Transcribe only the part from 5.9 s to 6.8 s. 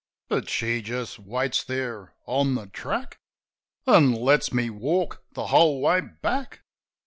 back.